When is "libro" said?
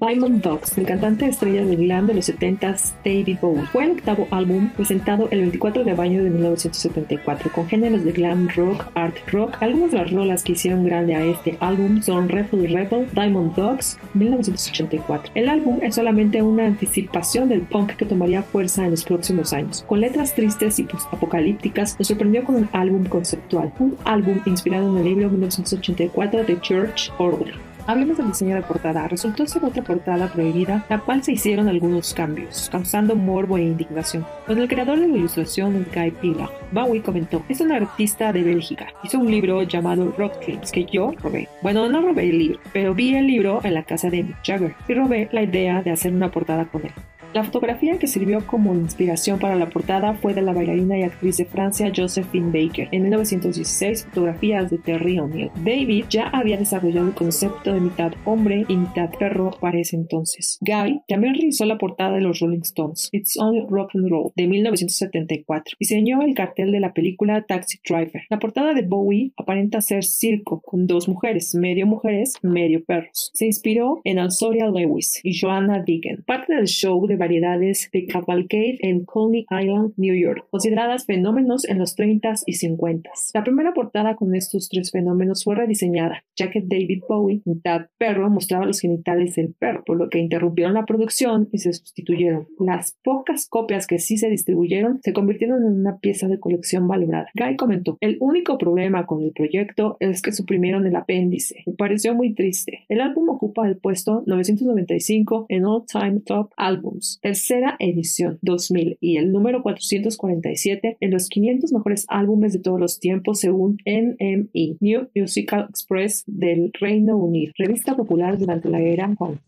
25.04-25.28, 39.30-39.62, 42.38-42.60, 43.26-43.60